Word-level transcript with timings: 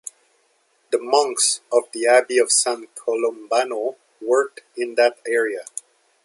The 0.89 0.97
monks 0.97 1.61
of 1.71 1.83
the 1.93 2.07
Abby 2.07 2.39
of 2.39 2.51
San 2.51 2.87
Colombano 2.95 3.97
worked 4.19 4.61
in 4.75 4.95
that 4.95 5.19
area. 5.27 5.65